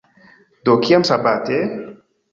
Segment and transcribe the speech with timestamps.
[0.69, 1.61] Do, kiam sabate?"